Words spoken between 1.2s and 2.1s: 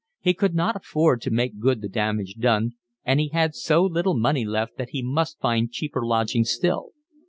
to make good the